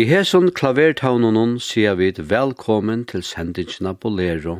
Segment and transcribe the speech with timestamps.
[0.00, 4.54] Vi hesson klavertaunonon sier vi velkommen til sendingen Bolero,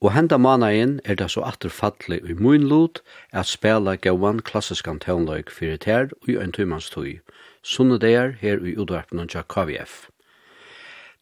[0.00, 5.50] og henda managen er det så atterfattelig i mun lot at spela gauan klassiskan tøvnløyk
[5.52, 7.20] fyrir tær og i en tøymanstøy,
[7.62, 10.08] sunne er her i udvarpen av KVF.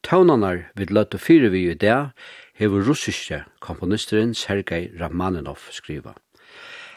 [0.07, 2.15] Tøvnanar vid løtte fyrir vi i dag
[2.55, 6.15] hever russiske komponisteren Sergei Ramaninov skriva.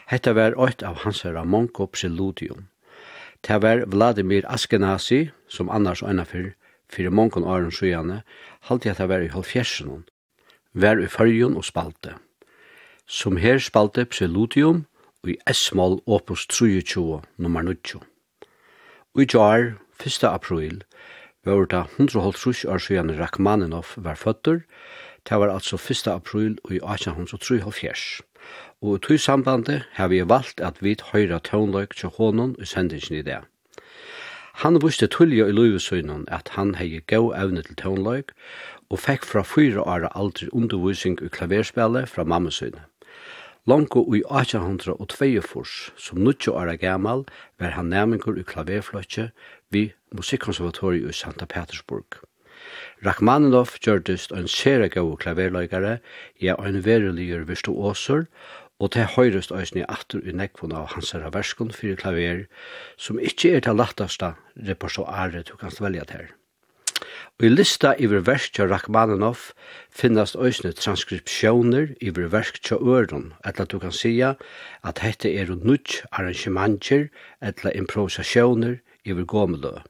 [0.06, 2.68] Hetta var eit av hans herra Monko Preludium,
[3.44, 6.54] Det var Vladimir Askenazi, som annars og for, fyrr,
[6.88, 8.22] fyrir mongon åren sjøane,
[8.60, 10.04] halte jeg det var i halvfjersen,
[10.72, 12.14] var i fyrjon og spalte.
[13.06, 14.86] Som her spalte Preludium
[15.22, 18.00] og i S-mål opus 23, nummer 90.
[19.14, 20.24] Og i jar, 1.
[20.24, 20.82] april,
[21.44, 24.64] var det 150 år sjøane Rachmaninoff var føtter,
[25.28, 26.06] det var altså 1.
[26.08, 28.22] april og i 1873
[28.82, 33.18] og i tog sambandet har vi valgt at vi høyre tøvnløyk til hånden i sendingen
[33.18, 33.40] i det.
[34.62, 38.30] Han visste tullja i løyvesøgnen at han hei gau evne til tøvnløyk,
[38.90, 42.84] og fekk fra fyra åra aldri undervisning i klaverspillet fra mammesøgnet.
[43.66, 47.24] Longo i 1802 fors, som 90 åra gammal,
[47.58, 49.30] var han nærmengur i klaverfløtje
[49.70, 52.20] vi Musikkonservatoriet i Santa Petersburg.
[53.04, 55.98] Rachmaninoff gjørdist en sere gau klaverløygare,
[56.40, 57.74] ja, en vereligur virstu
[58.82, 62.46] og til høyrest òsni atur i nekvun av hans herra verskun fyrir klaver,
[62.98, 64.34] som ikkje er til lattasta
[64.68, 66.26] repertoaret du kan velja til.
[67.38, 69.52] Og i lista iver versk til Rachmaninoff
[69.90, 74.34] finnast òsni transkripsjoner iver versk til øron, etla du kan sia
[74.82, 77.08] at hette er nudj arrangementer
[77.42, 79.82] etla improvisasjoner iver gomeløy.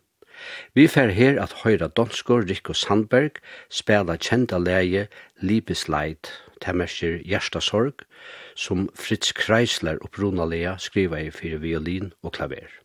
[0.74, 3.40] Vi fer her at høyra Donskor Rikko Sandberg
[3.70, 5.06] spela kjenta leie
[5.40, 6.30] Libes Leid,
[6.64, 8.06] temmerskir Gjerstasorg,
[8.54, 12.83] som Fritz Kreisler opprunalega skriva i fyrir violin og klaver.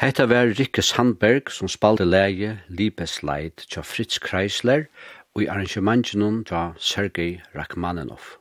[0.00, 4.86] Hetta var Rikke Sandberg som spalte leie Libes Leid tja Fritz Kreisler
[5.36, 8.38] og i arrangementjennom tja Sergei Rachmaninoff.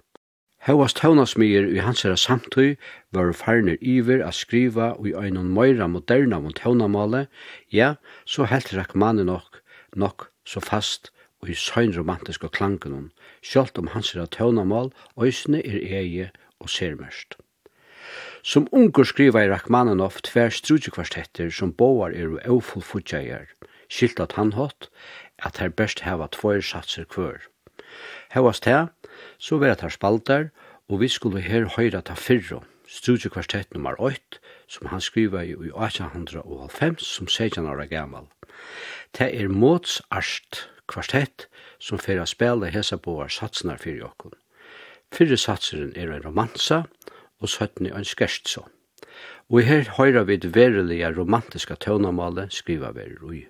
[0.63, 2.77] Hauast haunasmier i hans era samtøy
[3.11, 7.25] var farnir iver a skriva og i øynon møyra moderna mot taunamale,
[7.75, 9.59] ja, så helt Rachmaninoff
[9.91, 11.11] nok så fast
[11.43, 13.11] og i søgnromantiske klangen,
[13.43, 16.31] sjalt om hans era taunamal, øysene er eie
[16.63, 17.35] og sermørst.
[18.43, 23.49] Som unger skriva i Rachmaninoff tver strudjekvartetter som boar er og eufull fudjager,
[23.91, 24.87] skilt at han hatt,
[25.43, 27.43] at her best heva tvoir satser kvør.
[28.31, 28.89] Hevast her,
[29.37, 30.49] så vera tar spaltar,
[30.89, 37.03] og vi skulle her høyra ta fyrro, strudjekvartett nummer 8, som han skriva i 1895
[37.05, 38.27] som 16 år gammal.
[39.17, 41.47] Det er mots Arst kvartett
[41.79, 44.33] som fyrir a spela hesa boar satsnar fyrir okkun.
[45.13, 46.83] Fyrir satseren er en romansa,
[47.39, 48.65] og søttene en skerst så.
[49.49, 53.45] Og her høyrer vi det verelige romantiske tøvnamalet skriva vi i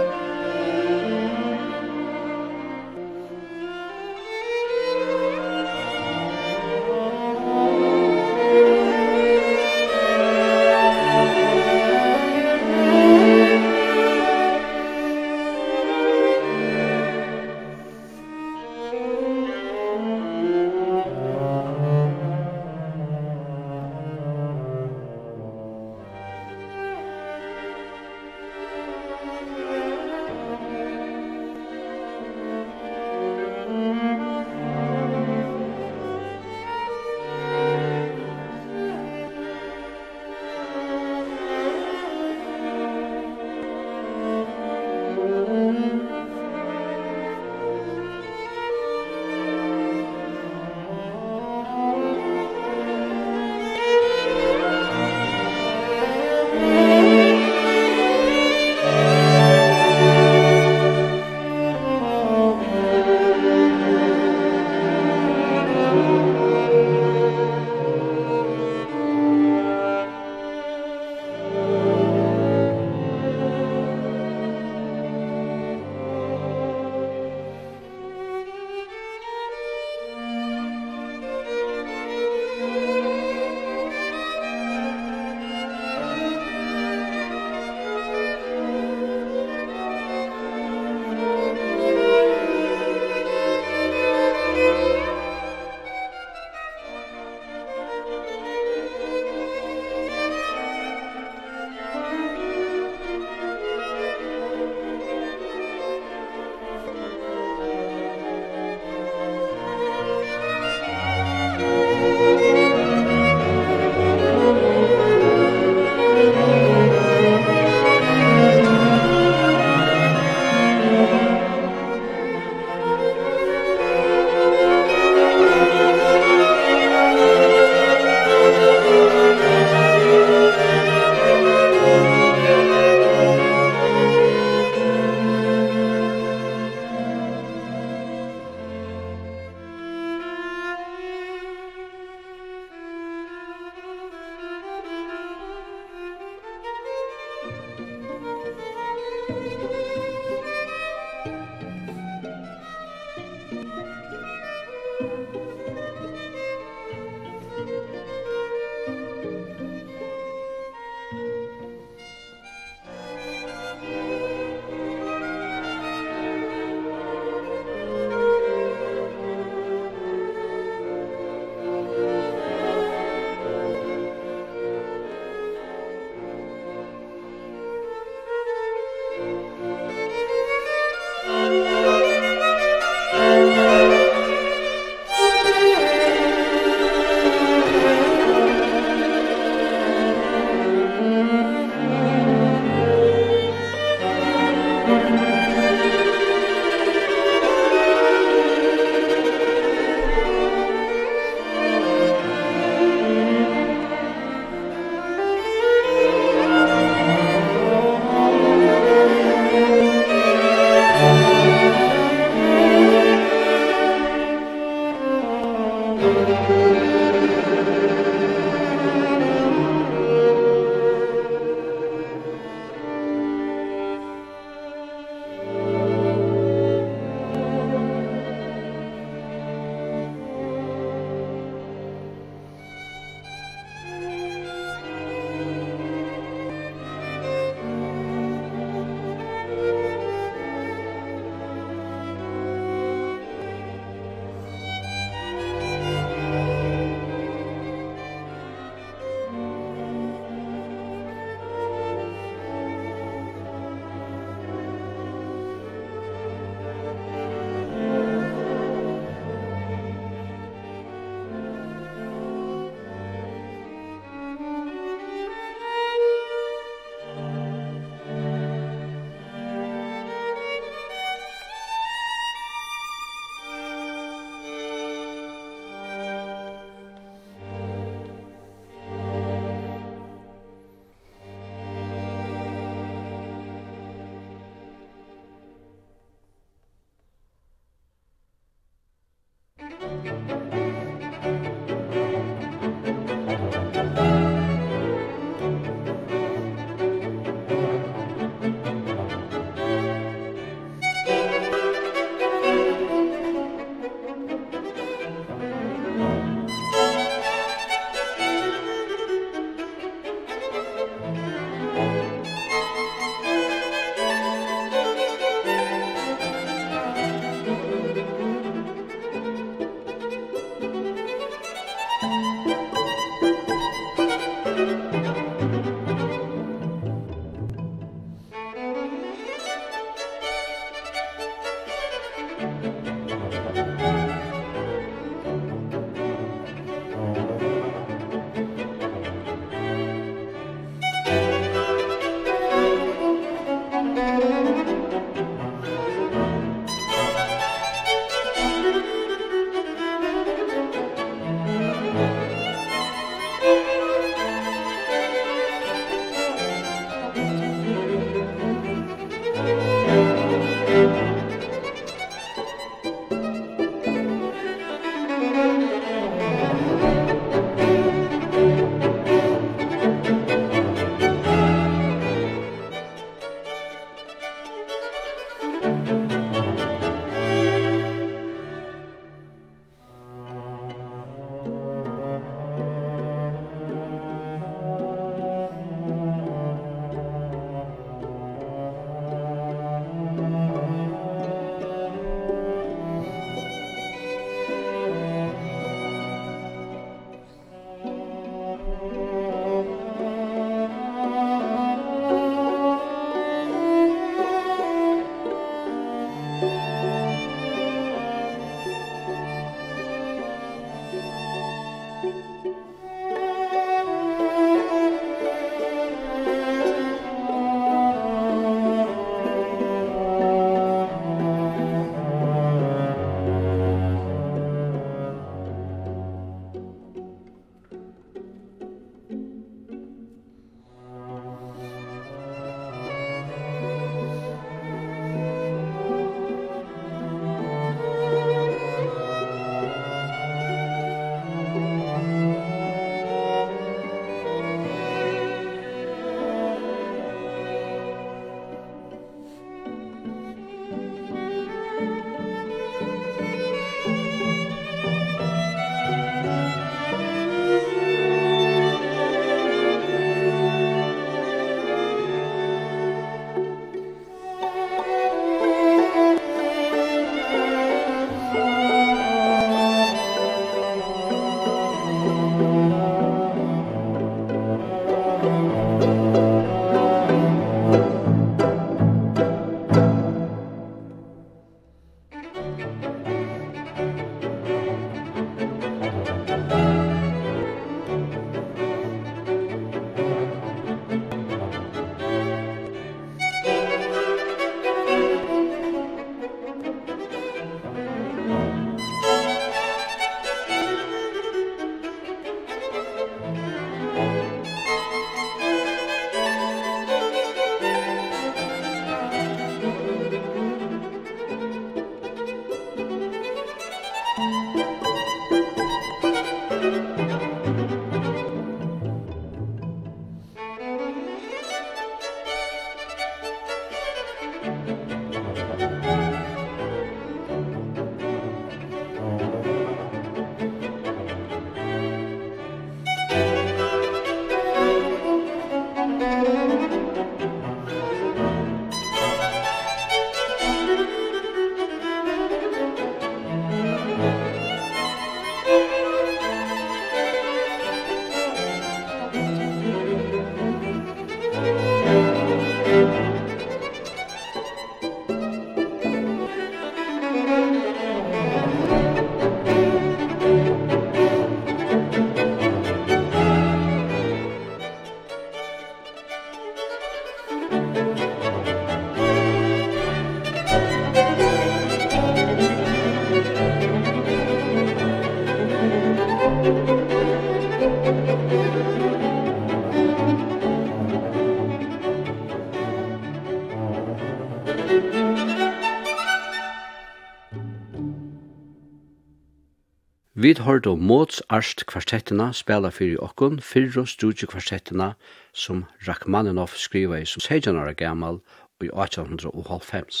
[590.34, 594.88] Vi hørte om Måts Arst kvartettina spela fyrir okkun fyrir og studie kvartettina
[595.30, 598.18] som Rachmaninoff skriva i som 16 år gammal
[598.58, 600.00] og i 1895.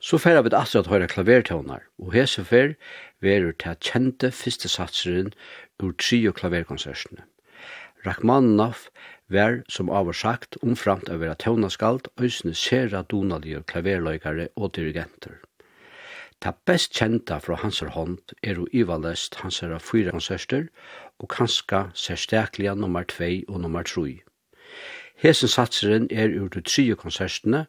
[0.00, 2.72] Så færa vi aftur at høyra klavertøvnar, og hese fær
[3.20, 5.34] verur til kjente fyrste satseren
[5.82, 7.28] ur trio klaverkonsertene.
[8.06, 8.88] Rachmaninoff
[9.28, 15.42] var, som avur sagt, omframt av vera tøvnaskald, òsne sera donalige klaverløykare og dirigenter.
[16.40, 20.68] Ta best kjenta fra hans hånd er jo ivalest hansara fyra konserter
[21.18, 24.20] og kanska særstakliga nummer 2 og nummer 3.
[25.20, 27.66] Hesen satseren er ur de tre konsertene,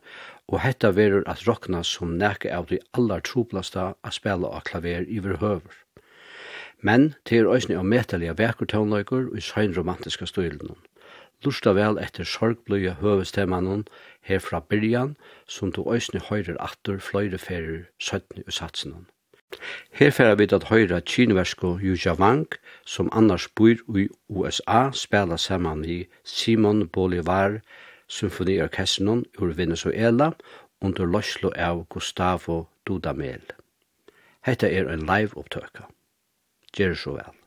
[0.47, 5.03] og hetta verur at rokna som nekka av de allar troplasta a spela av klaver
[5.03, 5.75] iver høver.
[6.79, 10.79] Men til er òsne av metaliga vekur og i søgnromantiska støylen.
[11.45, 13.87] Lusta vel etter sorgbløye høvestemannen
[14.21, 15.15] her fra byrjan,
[15.47, 19.07] som du òsne høyrer atter fløyre ferir søttene i satsenon.
[19.91, 22.47] Her færa vi at høyra kineversko Yuja Wang,
[22.85, 27.59] som annars bor i USA, spela saman i Simon Bolivar
[28.07, 30.31] Symfoniorkestrenon ur Venezuela
[30.81, 33.43] under løslo av Gustavo Dudamel.
[34.41, 35.87] Hetta er ein live-opptøka.
[36.77, 37.40] Gjer så vel.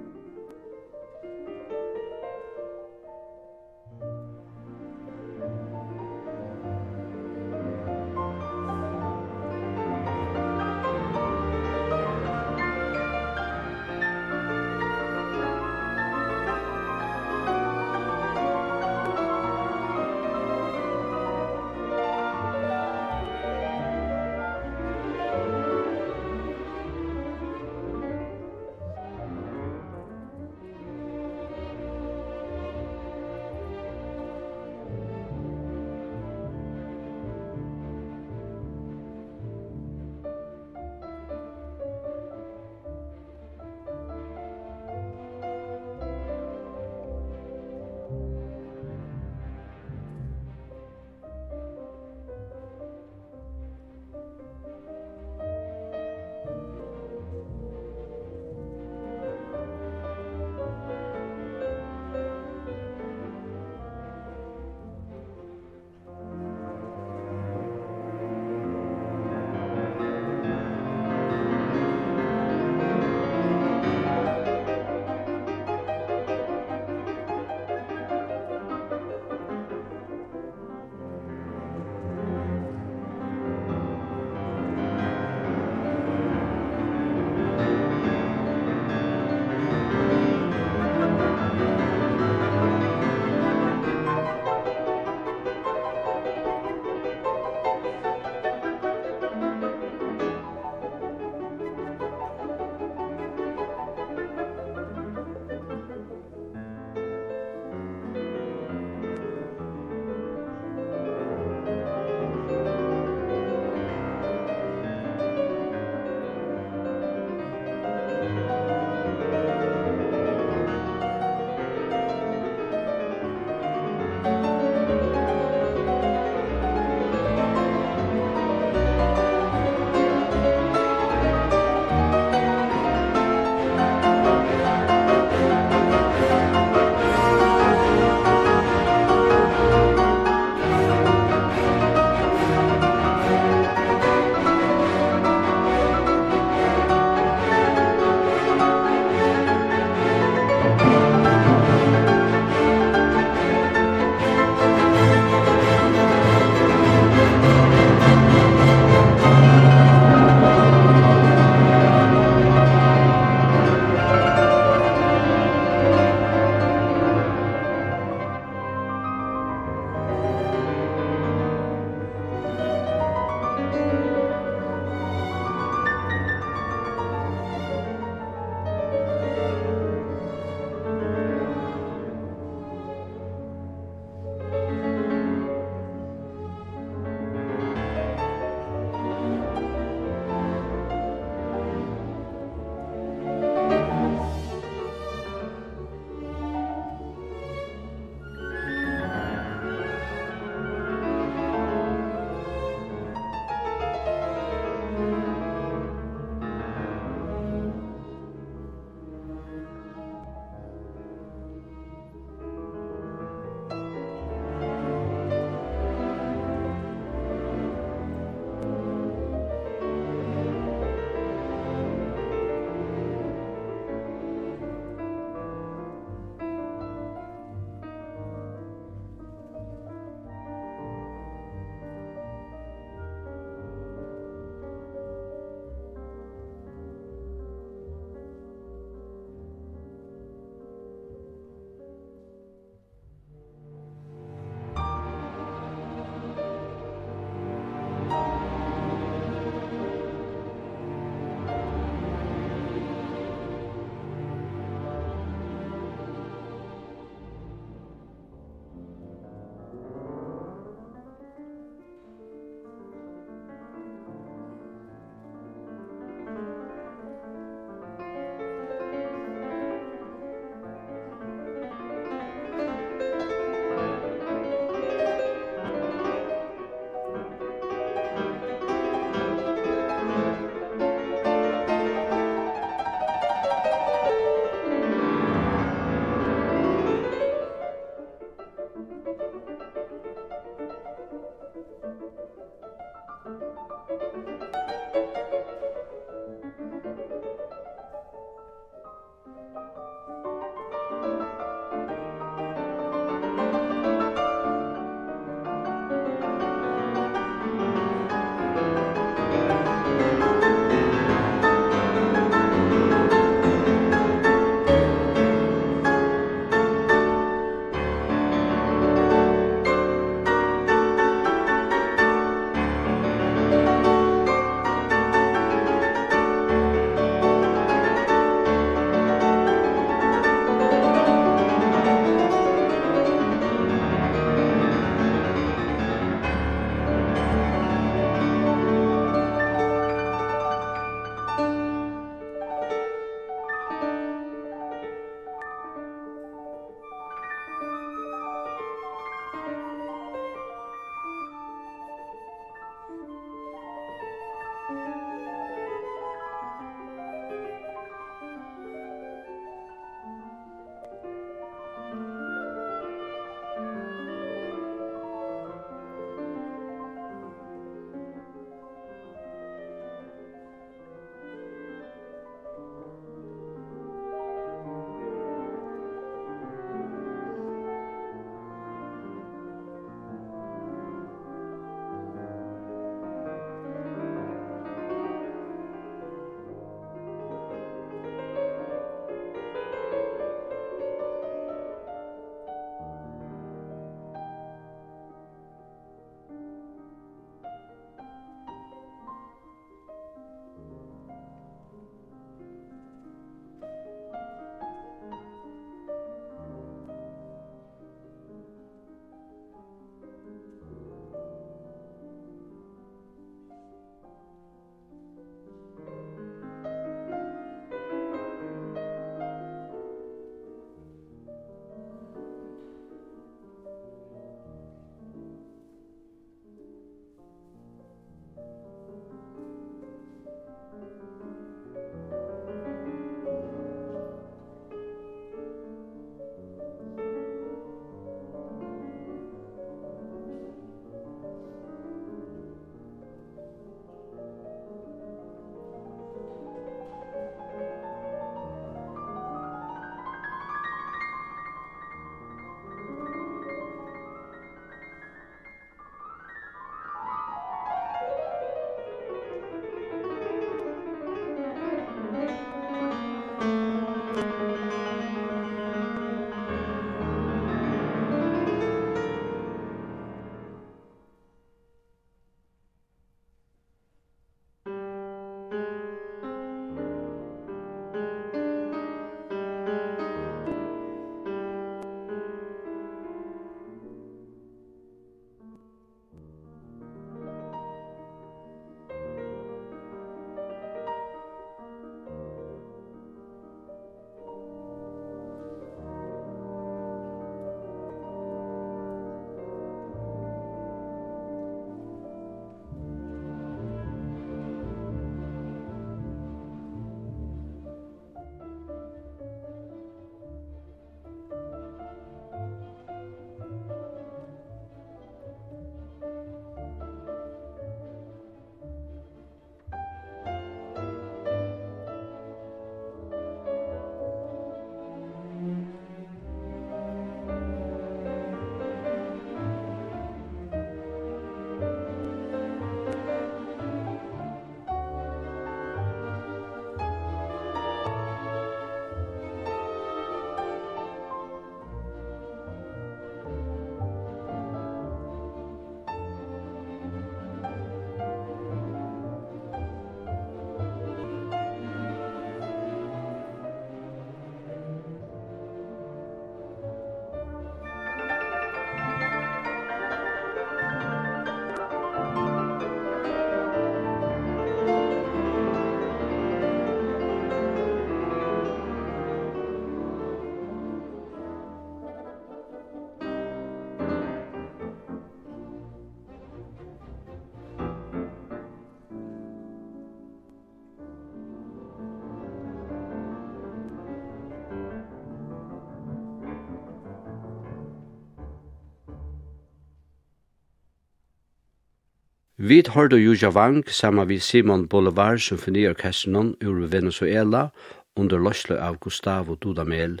[592.44, 597.50] Vi hørte Juja Wang sammen med Simon Bolivar Symfoniorkesteren ur Venezuela
[597.96, 600.00] under løsle av Gustavo Dudamel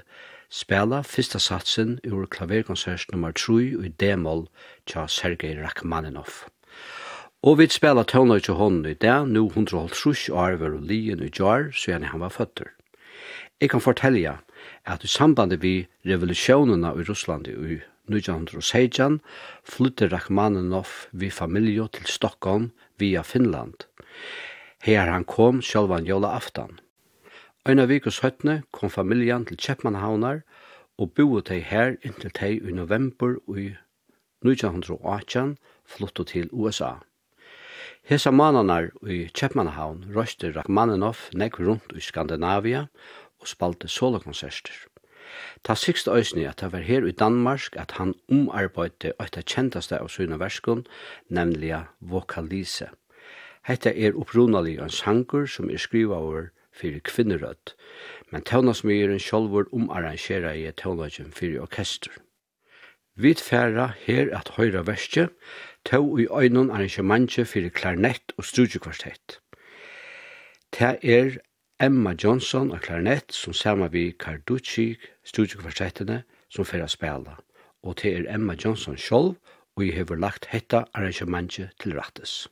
[0.50, 4.48] spela fyrsta satsen ur klaverkonsert nummer 3 i D-moll
[4.90, 6.48] tja Sergei Rachmaninoff.
[7.46, 11.30] Og vi spela tøvna til hånden i det, nu 150 år var og lien i
[11.30, 12.74] jar, så gjerne han var føtter.
[13.60, 14.38] Jeg kan fortelle
[14.84, 17.78] at i samband vi revolusjonene i Russland i
[18.10, 19.20] 1916
[19.64, 23.86] flytte Rachmaninoff vi familie til Stockholm via Finland.
[24.82, 26.80] Her han kom sjølvan jóla aftan.
[27.62, 30.42] Eina vikus høttene kom familien til Kjeppmannhavnar
[30.98, 33.70] og boet de her inntil tei i november i
[34.42, 36.96] 1918 flyttet til USA.
[38.02, 42.88] Hesa mananar i Kjeppmannhavn røyste Rachmaninoff nekk rundt i Skandinavia
[43.38, 44.74] og spalte solokonserter.
[45.64, 49.98] Ta sikst øysni at det var her i Danmark at han omarbeidde eit av kjentaste
[49.98, 50.86] av syna verskun,
[51.28, 52.90] nemlig vokalise.
[53.62, 57.74] Hetta er upprunalig en sangur som er skriva over fyrir kvinnerødt,
[58.32, 62.12] men tøvnasmyren sjolvur omarrangera i tøvnasmyren fyrir orkester.
[63.14, 65.28] Vi færa her at høyra verskje,
[65.84, 69.38] tøv i øynun arrangementje fyrir klarnett og strujekvartett.
[70.72, 71.36] Det er
[71.82, 74.92] Emma Johnson og klarinett som saman vi Carducci
[75.26, 77.32] studiekvartettene som fyrir å spela.
[77.82, 79.32] Og til er Emma Johnson sjolv
[79.74, 82.44] og jeg har lagt hetta arrangementet til rattes.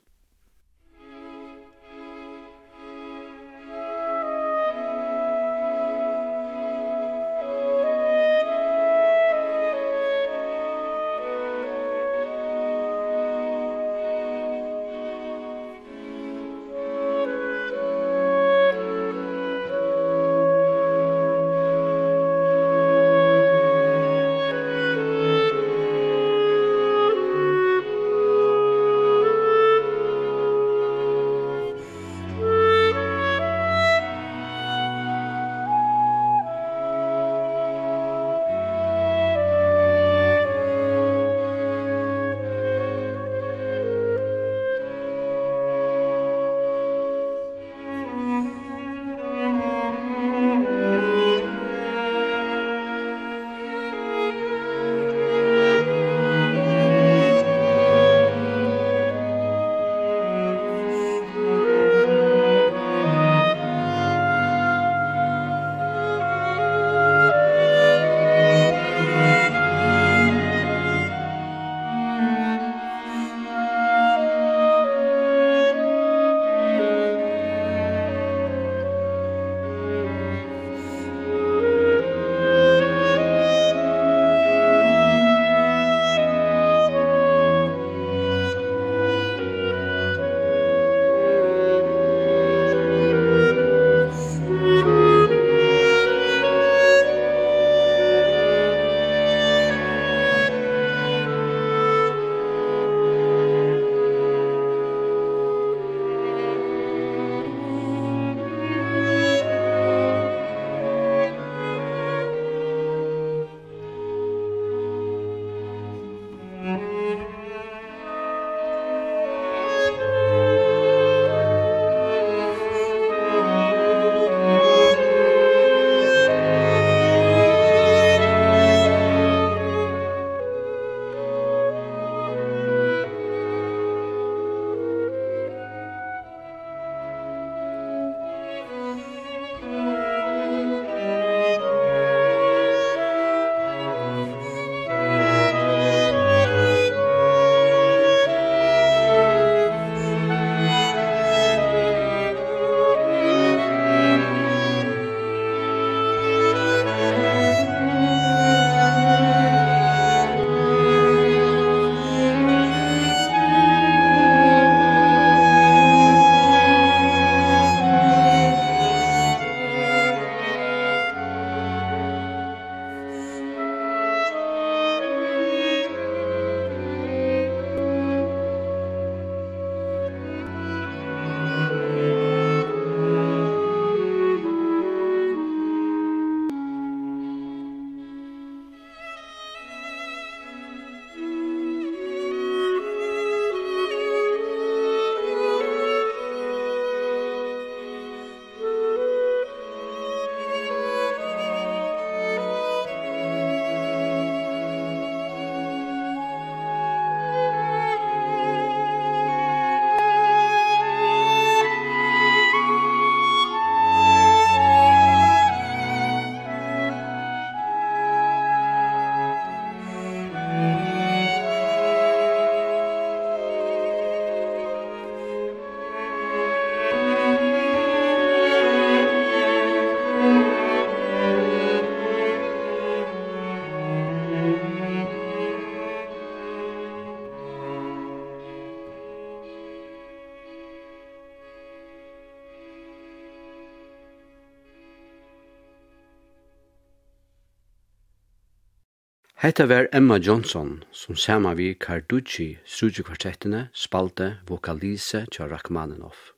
[249.41, 256.35] Hetta var Emma Johnson, som saman vi Carducci strujekvartettene spalte vokalise til Rachmaninoff.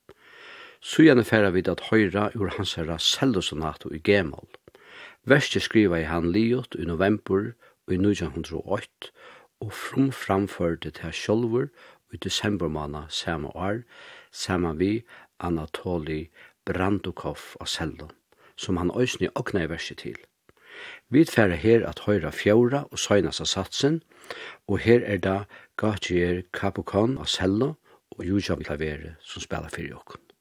[0.80, 4.46] Sujane færa vi at høyra ur hans herra cellosonato i G-moll.
[5.26, 7.50] Verste skriva i han liot i november
[7.90, 9.10] i 1908
[9.60, 11.72] og frum framførte til sjolvor
[12.14, 13.82] i desember måned samme år,
[14.30, 15.02] saman vi
[15.40, 16.28] Anatoli
[16.64, 18.12] Brandukov av cello,
[18.56, 20.22] som han òsne okna i verset til.
[21.08, 24.02] Vi færa her at høyra fjóra og søgnast satsen,
[24.68, 25.36] og her er da
[25.76, 27.74] Gautier Capocon av cello
[28.12, 30.31] og Jujam Klavere som spela fyrir okken.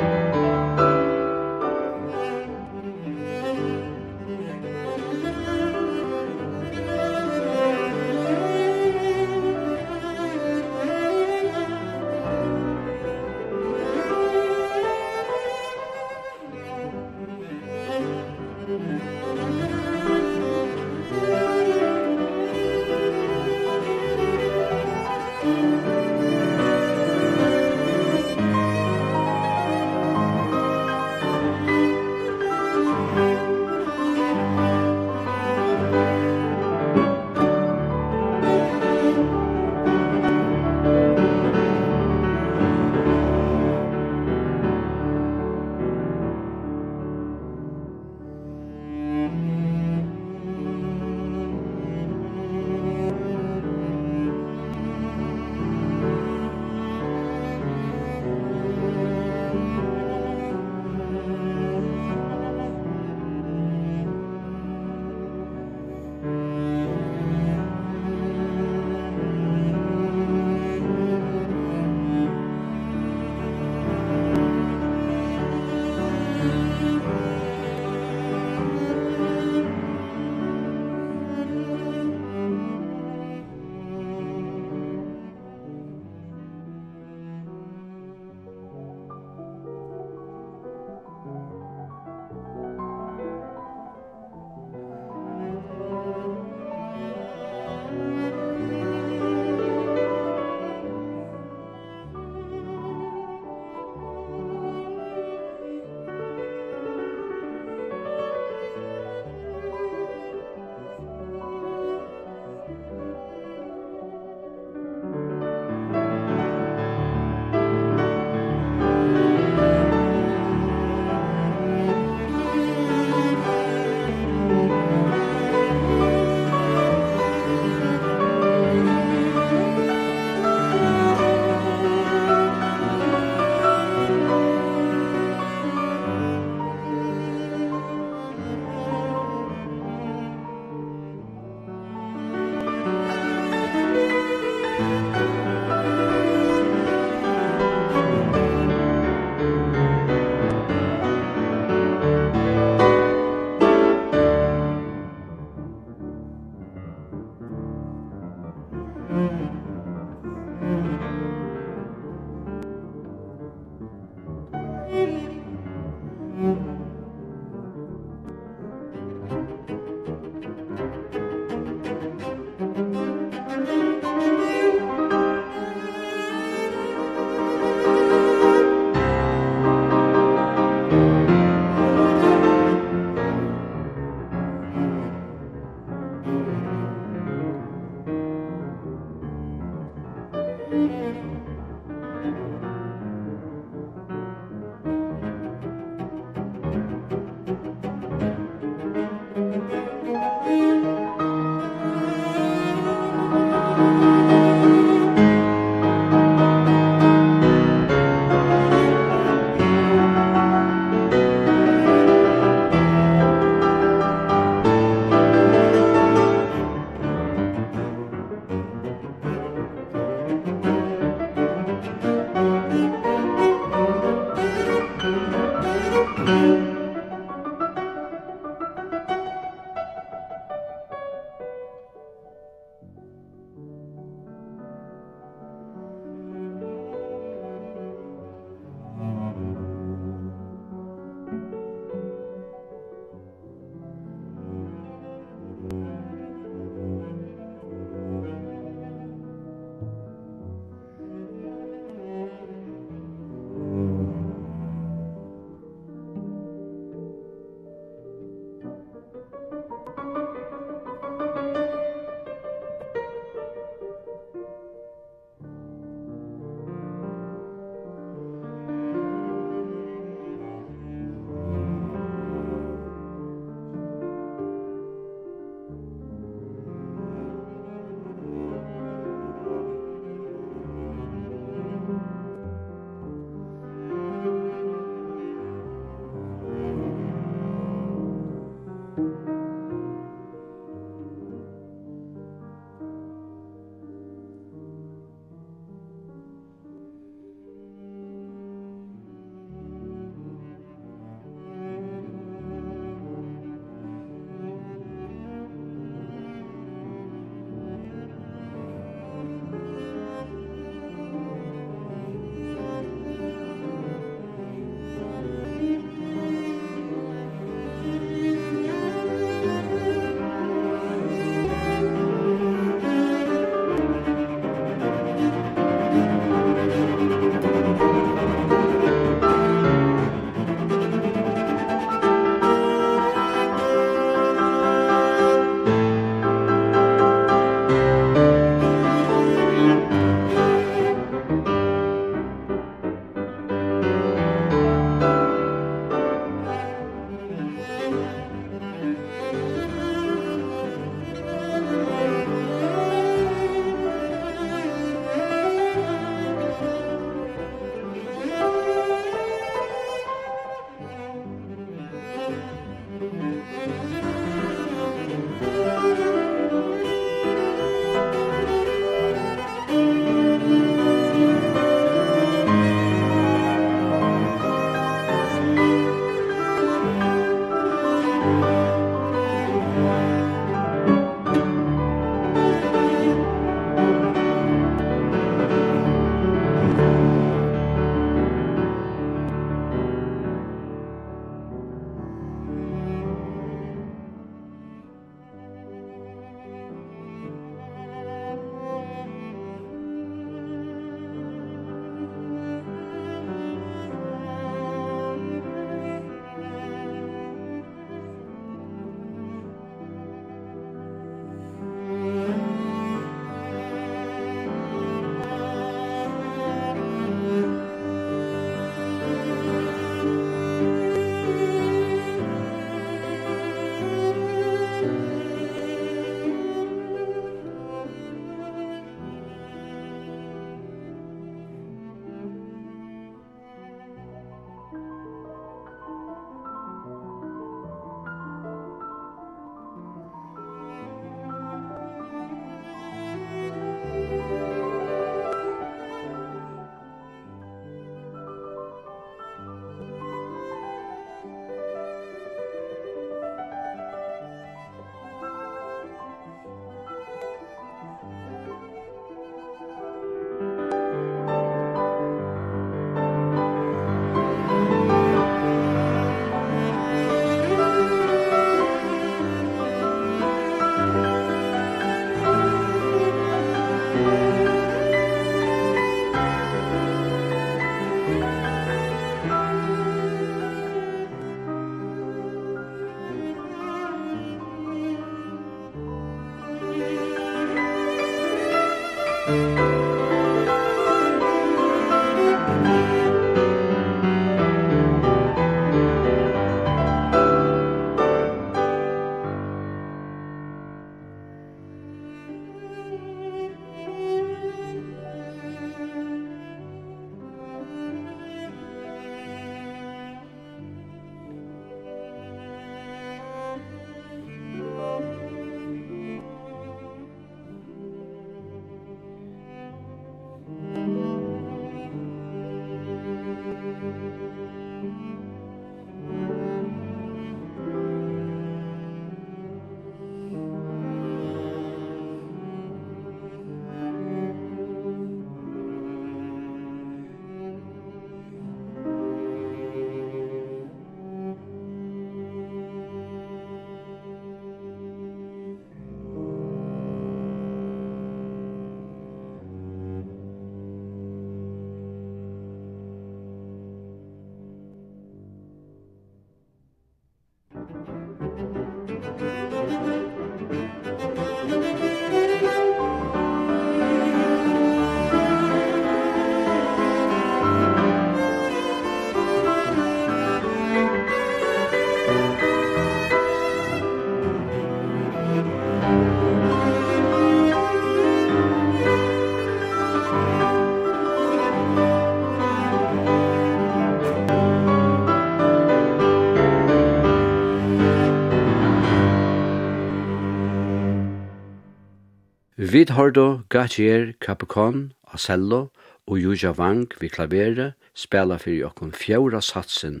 [592.72, 595.68] Vid Hordo, Gautier, Capricorn, Acello
[596.06, 600.00] og Juja Wang vi klavere spela fyrir okkun fjóra satsin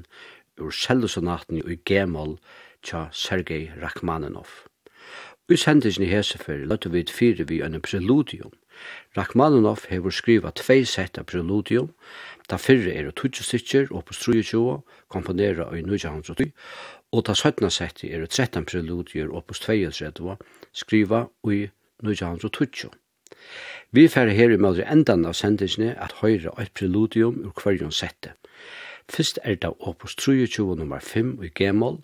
[0.58, 2.40] ur cellosonaten i G-moll
[2.82, 4.48] tja Sergei Rachmaninov.
[5.46, 8.50] Ui sendisni hese fyrir løttu vid fyrir vi enn preludium.
[9.14, 11.92] Rachmaninov hefur skriva tvei sett av preludium,
[12.50, 16.50] ta fyrri er og tutsi og på 23 komponera i 1910,
[17.12, 20.36] og ta 17 sett er 13 preludier og på 32
[20.74, 21.68] skriva ui
[22.02, 22.90] 1920.
[23.92, 27.92] Vi færre her i mødre endan av sendingsne at høyre og et preludium ur kvarjon
[27.92, 28.34] sette.
[29.08, 32.00] Fyrst er det opus 23 nummer 5 i G-moll,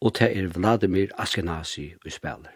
[0.00, 2.52] og det er Vladimir Askenazi i spiller.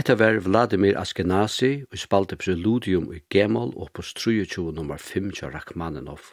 [0.00, 5.48] Hetta var Vladimir Askenazi og spalte preludium i Gemol og på 23 nummer 5 til
[5.52, 6.30] Rachmaninoff,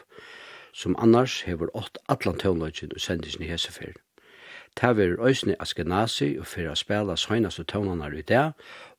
[0.74, 3.92] som annars hever 8 allan tøvnløgjen og sendisen i Hesefer.
[4.76, 8.54] Ta verur òsne Askenazi og fyrir a spela søgnast og tøvnanar i dag,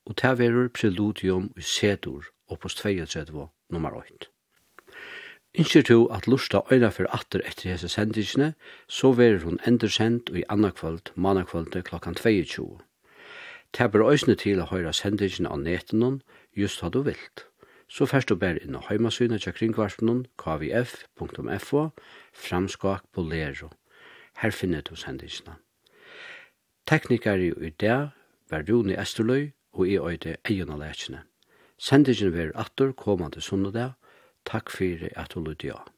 [0.05, 4.29] og ta verur preludium i Sedur og på 32 nummer 8.
[5.55, 8.53] Innskjer to at lusta øyna fyrir atter etter hese sendisene,
[8.89, 12.88] så verur hun endersendt og i annakvöld, mannakvöld klokkan 22.
[13.77, 16.23] Det ber til å høyre sendingen av neten
[16.57, 17.47] just hva du vilt.
[17.89, 21.83] Så først du ber inn og heimasynet til kringkvarpen kvf.fo
[22.33, 23.71] framskak på lero.
[24.37, 25.57] Her finner du sendingene.
[26.87, 28.11] Teknikere i dag
[28.51, 31.25] var Rune Esterløy og i øyde egen av lekene.
[31.79, 33.93] Sendingen vil atter kommande sundag.
[34.45, 35.93] Takk for at du lydde av.